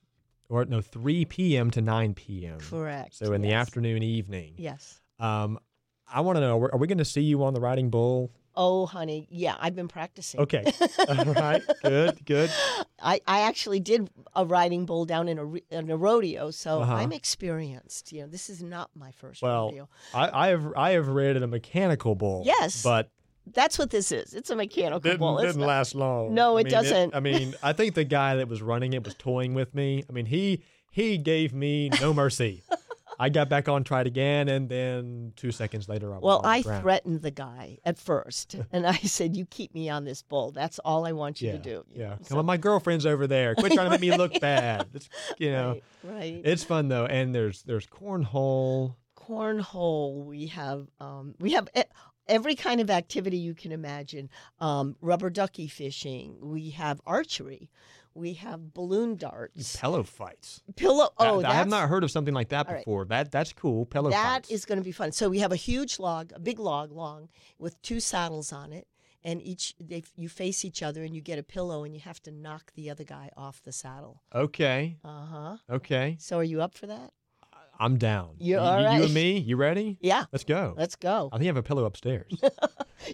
or 0.49 0.65
no 0.65 0.81
three 0.81 1.25
p.m. 1.25 1.71
to 1.73 1.81
nine 1.81 2.15
p.m. 2.15 2.59
Correct. 2.61 3.15
So 3.15 3.33
in 3.33 3.43
the 3.43 3.53
afternoon, 3.53 4.03
evening. 4.03 4.55
Yes. 4.59 5.01
Um, 5.19 5.59
I 6.11 6.21
want 6.21 6.37
to 6.37 6.41
know: 6.41 6.61
Are 6.61 6.79
we 6.79 6.87
going 6.87 6.99
to 6.99 7.05
see 7.05 7.23
you 7.23 7.43
on 7.43 7.53
the 7.53 7.61
Riding 7.61 7.91
Bull? 7.91 8.33
Oh, 8.55 8.87
honey, 8.87 9.27
yeah, 9.31 9.57
I've 9.59 9.75
been 9.75 9.89
practicing. 9.89 10.41
Okay. 10.41 10.65
All 11.09 11.25
right. 11.25 11.63
Good. 11.83 12.25
Good. 12.27 12.51
I, 13.01 13.21
I 13.27 13.41
actually 13.43 13.81
did 13.81 14.11
a 14.37 14.45
riding 14.45 14.85
bull 14.87 15.05
down 15.07 15.29
in 15.29 15.39
a 15.39 15.75
in 15.75 15.91
a 15.91 15.97
rodeo, 15.97 16.51
so 16.51 16.83
Uh-huh. 16.83 16.95
I'm 16.95 17.13
experienced. 17.13 18.13
You 18.13 18.23
know, 18.23 18.27
this 18.29 18.51
is 18.51 18.63
not 18.63 18.91
my 18.95 19.11
first 19.13 19.43
Well, 19.43 19.67
rodeo. 19.67 19.89
I, 20.15 20.47
I 20.47 20.49
have 20.49 20.73
I 20.77 20.91
have 20.93 21.09
ridden 21.09 21.43
a 21.43 21.47
mechanical 21.47 22.15
bull. 22.15 22.43
Yes. 22.45 22.83
But 22.83 23.11
That's 23.53 23.79
what 23.79 23.91
this 23.91 24.13
is. 24.13 24.35
It's 24.35 24.51
a 24.51 24.57
mechanical 24.57 25.01
didn't, 25.01 25.19
bull. 25.19 25.39
It 25.39 25.47
didn't 25.47 25.63
last 25.63 25.95
long. 25.95 26.35
No, 26.35 26.57
I 26.57 26.61
it 26.61 26.65
mean, 26.65 26.71
doesn't. 26.73 27.15
I 27.15 27.21
mean, 27.21 27.55
I 27.63 27.73
think 27.73 27.95
the 27.95 28.05
guy 28.05 28.37
that 28.37 28.49
was 28.49 28.61
running 28.63 28.93
it 28.93 29.03
was 29.05 29.15
toying 29.15 29.55
with 29.55 29.75
me. 29.75 30.05
I 30.09 30.13
mean, 30.13 30.27
he 30.27 30.63
he 30.91 31.17
gave 31.19 31.53
me 31.55 31.89
no 32.01 32.13
mercy. 32.15 32.63
I 33.23 33.29
got 33.29 33.49
back 33.49 33.69
on, 33.69 33.85
tried 33.85 34.07
again, 34.07 34.49
and 34.49 34.69
then 34.69 35.33
two 35.37 35.53
seconds 35.53 35.89
later, 35.89 36.13
I 36.13 36.17
was 36.17 36.23
Well, 36.25 36.41
I 36.45 36.63
ground. 36.63 36.83
threatened 36.83 37.23
the 37.23 37.31
guy 37.31 37.79
at 37.85 37.99
first, 37.99 38.57
and 38.73 38.87
I 38.87 38.95
said, 38.97 39.37
"You 39.37 39.47
keep 39.47 39.75
me 39.75 39.89
on 39.89 40.05
this 40.05 40.23
bull. 40.23 40.51
That's 40.51 40.79
all 40.81 41.07
I 41.07 41.13
want 41.13 41.41
you 41.41 41.49
Yeah, 41.49 41.53
to 41.55 41.59
do." 41.59 41.71
you 41.91 42.01
yeah. 42.03 42.09
know, 42.09 42.15
Come 42.17 42.25
so- 42.25 42.39
on, 42.39 42.47
my 42.47 42.57
girlfriend's 42.57 43.07
over 43.07 43.27
there. 43.27 43.55
Quit 43.59 43.73
trying 43.73 43.87
to 43.87 43.91
make 43.91 44.01
me 44.01 44.17
look 44.17 44.41
bad. 44.41 44.89
It's, 44.95 45.09
you 45.39 45.53
know, 45.53 45.79
Right, 46.03 46.13
right. 46.15 46.41
it's 46.45 46.65
fun 46.65 46.89
though, 46.89 47.07
and 47.07 47.35
there's 47.35 47.63
there's 47.63 47.87
cornhole. 47.87 48.97
cornhole. 49.17 50.25
We 50.25 50.49
have 50.49 50.89
um, 51.01 51.35
we 51.41 51.53
have 51.53 51.69
every 52.29 52.55
kind 52.55 52.81
of 52.81 52.91
activity 52.91 53.37
you 53.39 53.55
can 53.55 53.73
imagine. 53.73 54.29
Um, 54.61 54.97
rubber 55.01 55.31
ducky 55.31 55.69
fishing. 55.69 56.37
We 56.41 56.71
have 56.71 57.01
archery. 57.07 57.71
We 58.15 58.35
have 58.35 58.75
balloon 58.75 59.17
darts. 59.17 59.77
Pillow 59.77 60.03
fights. 60.03 60.63
Pillow. 60.77 61.09
Oh, 61.19 61.39
I 61.39 61.43
that's, 61.43 61.55
have 61.55 61.69
not 61.69 61.89
heard 61.89 62.05
of 62.05 62.11
something 62.11 62.35
like 62.35 62.51
that 62.51 62.67
all 62.69 62.75
right. 62.75 62.85
before. 62.85 63.05
That 63.07 63.31
that's 63.33 63.53
cool. 63.53 63.87
Pillow 63.87 64.11
That 64.11 64.47
fights. 64.47 64.51
is 64.51 64.65
going 64.65 64.79
to 64.79 64.85
be 64.85 64.93
fun. 64.93 65.13
So 65.13 65.29
we 65.29 65.39
have 65.39 65.53
a 65.53 65.57
huge 65.57 65.99
log, 65.99 66.33
a 66.35 66.39
big 66.41 66.59
log, 66.59 66.93
long, 66.93 67.29
with 67.59 67.81
two 67.83 68.01
saddles 68.01 68.53
on 68.53 68.73
it, 68.73 68.87
and 69.25 69.41
each 69.43 69.75
they 69.81 70.03
you 70.17 70.29
face 70.29 70.65
each 70.65 70.83
other, 70.83 71.03
and 71.03 71.15
you 71.15 71.21
get 71.23 71.39
a 71.39 71.43
pillow, 71.43 71.85
and 71.85 71.95
you 71.95 72.01
have 72.01 72.23
to 72.25 72.31
knock 72.31 72.73
the 72.75 72.91
other 72.91 73.05
guy 73.05 73.31
off 73.37 73.63
the 73.63 73.73
saddle. 73.73 74.23
okay. 74.35 74.97
Uh 75.05 75.25
huh. 75.27 75.57
Okay. 75.71 76.17
So 76.21 76.39
are 76.39 76.45
you 76.45 76.61
up 76.61 76.75
for 76.75 76.87
that? 76.87 77.13
I'm 77.83 77.99
down. 77.99 78.31
You, 78.39 78.59
all 78.59 78.81
you- 78.81 78.99
you 78.99 79.05
and 79.07 79.15
me. 79.15 79.39
You 79.39 79.57
ready? 79.57 79.99
Yeah. 80.01 80.25
Let's 80.33 80.45
go. 80.45 80.75
Let's 80.77 80.95
go. 80.97 81.29
I 81.33 81.37
think 81.39 81.47
I 81.47 81.49
have 81.49 81.57
a 81.57 81.63
pillow 81.63 81.85
upstairs. 81.85 82.33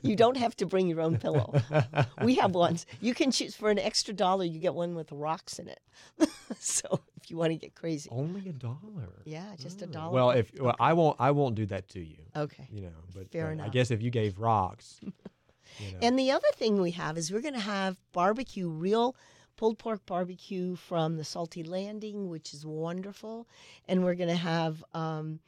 You 0.03 0.17
don't 0.17 0.37
have 0.37 0.55
to 0.57 0.67
bring 0.67 0.87
your 0.87 1.01
own 1.01 1.17
pillow. 1.17 1.55
we 2.23 2.35
have 2.35 2.55
ones. 2.55 2.85
You 3.01 3.15
can 3.15 3.31
choose 3.31 3.55
for 3.55 3.71
an 3.71 3.79
extra 3.79 4.13
dollar. 4.13 4.45
You 4.45 4.59
get 4.59 4.75
one 4.75 4.95
with 4.95 5.11
rocks 5.11 5.59
in 5.59 5.67
it. 5.69 5.81
so 6.59 7.01
if 7.17 7.31
you 7.31 7.39
want 7.39 7.53
to 7.53 7.57
get 7.57 7.75
crazy, 7.75 8.11
Only 8.13 8.47
a 8.51 8.53
dollar. 8.53 9.23
yeah, 9.25 9.47
just 9.59 9.81
a 9.81 9.87
Oh. 9.87 9.89
dollar. 9.89 10.13
Well, 10.13 10.31
if 10.33 10.53
well, 10.61 10.77
I 10.79 10.93
won't, 10.93 11.17
I 11.19 11.31
won't 11.31 11.55
do 11.55 11.65
that 11.67 11.89
to 11.91 12.01
you. 12.01 12.19
okay. 12.37 12.69
You 12.71 12.83
know, 12.83 12.93
but 13.15 13.33
Fair 13.33 13.51
enough. 13.51 13.69
I 13.69 13.71
guess 13.71 13.91
if 13.91 14.03
you 14.03 14.11
gave 14.11 14.39
rocks, 14.39 15.01
you 15.03 15.11
know. 15.93 15.99
And 16.03 16.19
the 16.19 16.33
other 16.33 16.49
thing 16.57 16.83
we 16.83 16.91
have 16.91 17.17
is 17.17 17.33
we're 17.33 17.41
going 17.41 17.55
to 17.55 17.61
have 17.61 17.97
barbecue, 18.13 18.69
real 18.69 19.17
pulled 19.59 19.79
pork 19.79 20.07
barbecue 20.07 20.75
from 20.77 21.17
the 21.19 21.25
Salty 21.25 21.63
Landing, 21.63 22.29
which 22.31 22.55
is 22.55 22.65
wonderful. 22.65 23.47
And 23.87 24.03
we're 24.05 24.15
going 24.15 24.31
to 24.31 24.37
have 24.37 24.83
um, 24.95 25.41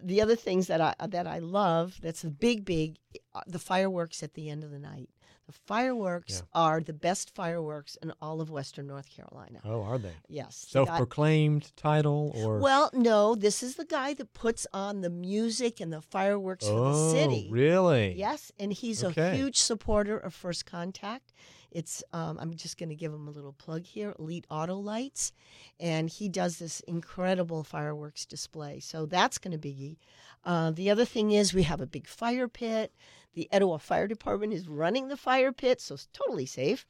the 0.00 0.20
other 0.22 0.36
things 0.36 0.68
that 0.68 0.80
I 0.80 0.94
that 1.08 1.26
I 1.26 1.40
love. 1.40 1.98
That's 2.00 2.22
the 2.22 2.30
big, 2.30 2.64
big, 2.64 2.96
uh, 3.34 3.40
the 3.48 3.58
fireworks 3.58 4.22
at 4.22 4.34
the 4.34 4.48
end 4.50 4.62
of 4.62 4.70
the 4.70 4.78
night. 4.78 5.08
The 5.46 5.52
fireworks 5.52 6.42
Yeah. 6.42 6.60
are 6.60 6.80
the 6.80 6.92
best 6.92 7.32
fireworks 7.32 7.96
in 8.02 8.12
all 8.20 8.40
of 8.40 8.50
Western 8.50 8.88
North 8.88 9.08
Carolina. 9.08 9.60
oh, 9.64 9.80
are 9.82 9.96
they 9.96 10.10
Yes. 10.28 10.66
the 10.72 10.80
guy- 10.80 10.86
self-proclaimed 10.86 11.70
title 11.76 12.32
or? 12.34 12.58
well, 12.58 12.90
no, 12.92 13.36
this 13.36 13.62
is 13.62 13.76
the 13.76 13.84
guy 13.84 14.12
that 14.14 14.32
puts 14.32 14.66
on 14.74 15.02
the 15.02 15.08
music 15.10 15.80
and 15.80 15.92
the 15.92 16.00
fireworks 16.02 16.66
for 16.66 16.72
oh, 16.74 16.92
the 16.92 17.10
city. 17.12 17.48
really? 17.48 18.14
Yes, 18.18 18.50
and 18.58 18.72
he's 18.72 19.04
Okay. 19.04 19.30
a 19.30 19.34
huge 19.36 19.56
supporter 19.58 20.18
of 20.18 20.34
First 20.34 20.66
Contact. 20.66 21.32
It's 21.76 22.02
um, 22.14 22.38
I'm 22.40 22.54
just 22.54 22.78
going 22.78 22.88
to 22.88 22.94
give 22.94 23.12
him 23.12 23.28
a 23.28 23.30
little 23.30 23.52
plug 23.52 23.84
here, 23.84 24.14
Elite 24.18 24.46
Auto 24.48 24.78
Lights, 24.78 25.34
and 25.78 26.08
he 26.08 26.26
does 26.26 26.56
this 26.56 26.80
incredible 26.80 27.64
fireworks 27.64 28.24
display. 28.24 28.80
So 28.80 29.04
that's 29.04 29.36
going 29.36 29.52
to 29.52 29.58
be. 29.58 29.98
Uh, 30.42 30.70
the 30.70 30.88
other 30.88 31.04
thing 31.04 31.32
is 31.32 31.52
we 31.52 31.64
have 31.64 31.82
a 31.82 31.86
big 31.86 32.06
fire 32.06 32.48
pit. 32.48 32.94
The 33.34 33.46
Etowah 33.52 33.78
Fire 33.78 34.06
Department 34.06 34.54
is 34.54 34.66
running 34.66 35.08
the 35.08 35.18
fire 35.18 35.52
pit, 35.52 35.82
so 35.82 35.96
it's 35.96 36.08
totally 36.14 36.46
safe. 36.46 36.86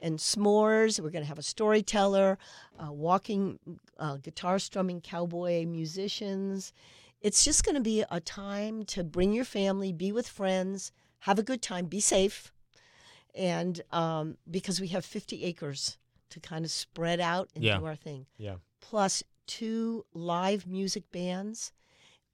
And 0.00 0.18
s'mores. 0.18 0.98
We're 0.98 1.10
going 1.10 1.24
to 1.24 1.28
have 1.28 1.38
a 1.38 1.42
storyteller, 1.42 2.38
uh, 2.82 2.92
walking, 2.92 3.58
uh, 3.98 4.16
guitar 4.16 4.58
strumming 4.58 5.02
cowboy 5.02 5.66
musicians. 5.66 6.72
It's 7.20 7.44
just 7.44 7.62
going 7.62 7.74
to 7.74 7.82
be 7.82 8.04
a 8.10 8.20
time 8.20 8.84
to 8.84 9.04
bring 9.04 9.34
your 9.34 9.44
family, 9.44 9.92
be 9.92 10.12
with 10.12 10.26
friends, 10.26 10.92
have 11.24 11.38
a 11.38 11.42
good 11.42 11.60
time, 11.60 11.84
be 11.84 12.00
safe, 12.00 12.54
and 13.34 13.80
um, 13.92 14.36
because 14.50 14.80
we 14.80 14.88
have 14.88 15.04
50 15.04 15.44
acres 15.44 15.98
to 16.30 16.40
kind 16.40 16.64
of 16.64 16.70
spread 16.70 17.20
out 17.20 17.48
and 17.54 17.64
Yeah. 17.64 17.78
do 17.78 17.86
our 17.86 17.96
thing. 17.96 18.26
Yeah. 18.38 18.56
Plus 18.80 19.22
two 19.46 20.04
live 20.14 20.66
music 20.66 21.10
bands, 21.12 21.72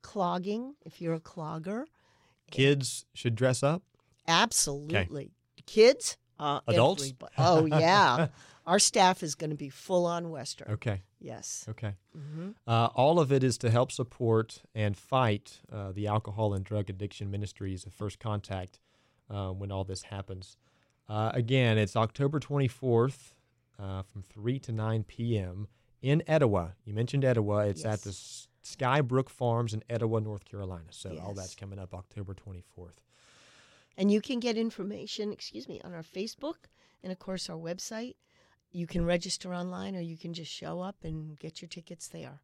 clogging 0.02 0.74
if 0.84 1.00
you're 1.00 1.14
a 1.14 1.20
clogger. 1.20 1.84
Kids 2.50 3.06
should 3.14 3.34
dress 3.34 3.62
up. 3.62 3.82
Absolutely. 4.28 5.32
Kids, 5.66 6.16
uh, 6.38 6.60
Adults? 6.68 7.10
everybo- 7.12 7.28
Oh 7.38 7.64
yeah, 7.66 8.28
our 8.66 8.78
staff 8.78 9.22
is 9.22 9.34
going 9.34 9.50
to 9.50 9.56
be 9.56 9.68
full 9.68 10.06
on 10.06 10.30
Western. 10.30 10.70
Okay. 10.72 11.02
Yes. 11.20 11.64
Okay. 11.68 11.94
hmm 12.12 12.50
Uh, 12.66 12.86
all 12.94 13.18
of 13.18 13.32
it 13.32 13.42
is 13.42 13.58
to 13.58 13.70
help 13.70 13.90
support 13.90 14.62
and 14.74 14.96
fight 14.96 15.60
uh, 15.72 15.90
the 15.92 16.06
alcohol 16.06 16.54
and 16.54 16.64
drug 16.64 16.88
addiction 16.90 17.30
ministries 17.30 17.84
of 17.86 17.92
First 17.94 18.18
Contact 18.20 18.78
uh, 19.30 19.50
when 19.50 19.72
all 19.72 19.82
this 19.84 20.02
happens. 20.04 20.56
Uh, 21.08 21.30
again, 21.34 21.78
it's 21.78 21.96
October 21.96 22.40
24th 22.40 23.32
uh, 23.78 24.02
from 24.02 24.22
3 24.22 24.58
to 24.60 24.72
9 24.72 25.04
p.m. 25.04 25.68
in 26.02 26.22
Etowah. 26.26 26.75
You 26.84 26.92
mentioned 26.94 27.25
Etowah. 27.25 27.68
It's 27.68 27.84
at 27.84 28.02
the 28.02 28.10
S- 28.10 28.48
Skybrook 28.64 29.28
Farms 29.28 29.72
in 29.72 29.84
Etowah, 29.88 30.20
North 30.20 30.44
Carolina. 30.44 30.86
So 30.90 31.16
all 31.25 31.34
that's 31.34 31.54
coming 31.54 31.78
up 31.78 31.94
October 31.94 32.34
24th. 32.34 32.98
And 33.96 34.10
you 34.10 34.20
can 34.20 34.40
get 34.40 34.56
information, 34.58 35.32
excuse 35.32 35.68
me, 35.68 35.80
on 35.84 35.94
our 35.94 36.02
Facebook 36.02 36.66
and 37.02 37.12
of 37.12 37.18
course 37.18 37.48
our 37.48 37.56
website. 37.56 38.16
You 38.72 38.86
can 38.86 39.06
register 39.06 39.54
online 39.54 39.96
or 39.96 40.00
you 40.00 40.18
can 40.18 40.34
just 40.34 40.52
show 40.52 40.80
up 40.80 40.96
and 41.02 41.38
get 41.38 41.62
your 41.62 41.68
tickets 41.68 42.08
there. 42.08 42.40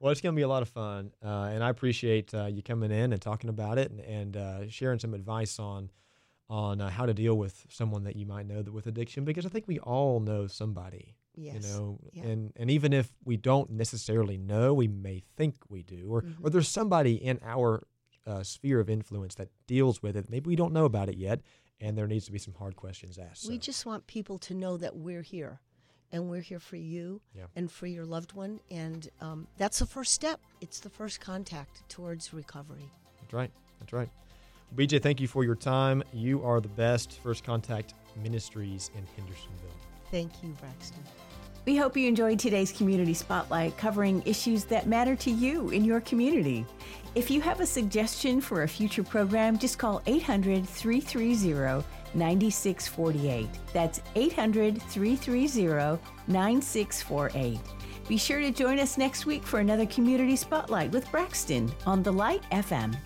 Well, 0.00 0.10
it's 0.10 0.20
going 0.20 0.34
to 0.34 0.36
be 0.36 0.42
a 0.42 0.48
lot 0.48 0.62
of 0.62 0.68
fun, 0.68 1.10
uh, 1.24 1.50
and 1.52 1.62
I 1.62 1.70
appreciate 1.70 2.32
uh, 2.32 2.46
you 2.46 2.62
coming 2.62 2.92
in 2.92 3.12
and 3.12 3.20
talking 3.20 3.50
about 3.50 3.78
it 3.78 3.90
and, 3.90 4.00
and 4.00 4.36
uh, 4.36 4.68
sharing 4.68 5.00
some 5.00 5.12
advice 5.12 5.58
on 5.58 5.90
on 6.50 6.80
uh, 6.80 6.88
how 6.88 7.04
to 7.06 7.12
deal 7.14 7.36
with 7.36 7.66
someone 7.68 8.04
that 8.04 8.16
you 8.16 8.24
might 8.26 8.46
know 8.46 8.62
that 8.62 8.72
with 8.72 8.86
addiction, 8.86 9.24
because 9.24 9.44
I 9.44 9.48
think 9.50 9.66
we 9.68 9.78
all 9.80 10.20
know 10.20 10.46
somebody, 10.46 11.14
Yes. 11.34 11.54
you 11.54 11.60
know, 11.60 11.98
Yeah. 12.12 12.24
and 12.24 12.52
and 12.56 12.70
even 12.70 12.92
if 12.92 13.12
we 13.24 13.36
don't 13.36 13.70
necessarily 13.70 14.38
know, 14.38 14.72
we 14.74 14.88
may 14.88 15.22
think 15.36 15.56
we 15.68 15.82
do, 15.82 16.08
or 16.10 16.22
Mm-hmm. 16.22 16.46
or 16.46 16.50
there's 16.50 16.68
somebody 16.68 17.14
in 17.14 17.38
our 17.42 17.86
uh, 18.26 18.42
sphere 18.42 18.80
of 18.80 18.88
influence 18.90 19.34
that 19.36 19.48
deals 19.66 20.02
with 20.02 20.16
it. 20.16 20.28
Maybe 20.30 20.48
we 20.48 20.56
don't 20.56 20.72
know 20.72 20.84
about 20.84 21.08
it 21.08 21.16
yet, 21.16 21.40
and 21.80 21.96
there 21.96 22.06
needs 22.06 22.26
to 22.26 22.32
be 22.32 22.38
some 22.38 22.54
hard 22.54 22.76
questions 22.76 23.18
asked. 23.18 23.48
We 23.48 23.58
just 23.58 23.84
want 23.86 24.06
people 24.06 24.38
to 24.40 24.54
know 24.54 24.76
that 24.78 24.96
we're 24.96 25.22
here 25.22 25.60
and 26.12 26.28
we're 26.30 26.40
here 26.40 26.58
for 26.60 26.76
you 26.76 27.20
Yeah. 27.34 27.46
and 27.56 27.70
for 27.70 27.86
your 27.86 28.04
loved 28.06 28.32
one. 28.32 28.60
And 28.70 29.08
um, 29.20 29.46
that's 29.58 29.78
the 29.78 29.86
first 29.86 30.12
step. 30.14 30.40
It's 30.62 30.80
the 30.80 30.90
first 30.90 31.20
contact 31.20 31.86
towards 31.90 32.32
recovery. 32.32 32.90
That's 33.20 33.32
right. 33.34 33.50
That's 33.78 33.92
right. 33.92 34.08
BJ, 34.76 35.02
thank 35.02 35.20
you 35.20 35.28
for 35.28 35.44
your 35.44 35.54
time. 35.54 36.02
You 36.12 36.44
are 36.44 36.60
the 36.60 36.68
best 36.68 37.20
First 37.20 37.44
Contact 37.44 37.94
Ministries 38.22 38.90
in 38.94 39.04
Hendersonville. 39.16 39.70
Thank 40.10 40.42
you, 40.42 40.50
Braxton. 40.60 41.02
We 41.64 41.76
hope 41.76 41.96
you 41.96 42.08
enjoyed 42.08 42.38
today's 42.38 42.72
Community 42.72 43.12
Spotlight 43.12 43.76
covering 43.76 44.22
issues 44.24 44.64
that 44.66 44.86
matter 44.86 45.14
to 45.16 45.30
you 45.30 45.68
in 45.70 45.84
your 45.84 46.00
community. 46.00 46.64
If 47.14 47.30
you 47.30 47.40
have 47.42 47.60
a 47.60 47.66
suggestion 47.66 48.40
for 48.40 48.62
a 48.62 48.68
future 48.68 49.02
program, 49.02 49.58
just 49.58 49.78
call 49.78 50.00
800 50.06 50.66
330 50.66 51.84
9648. 52.14 53.48
That's 53.72 54.00
800 54.14 54.82
330 54.82 56.00
9648. 56.26 57.58
Be 58.08 58.16
sure 58.16 58.40
to 58.40 58.50
join 58.50 58.78
us 58.78 58.96
next 58.96 59.26
week 59.26 59.42
for 59.42 59.60
another 59.60 59.84
Community 59.84 60.36
Spotlight 60.36 60.90
with 60.92 61.10
Braxton 61.10 61.70
on 61.84 62.02
The 62.02 62.12
Light 62.12 62.42
FM. 62.50 62.96